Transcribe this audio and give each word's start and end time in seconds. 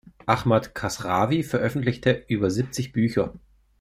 Ahmad 0.25 0.73
Kasravi 0.73 1.43
veröffentlichte 1.43 2.25
über 2.27 2.49
siebzig 2.49 2.91
Bücher. 2.91 3.33